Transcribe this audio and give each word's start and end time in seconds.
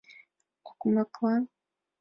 Окмаклан? 0.69 1.41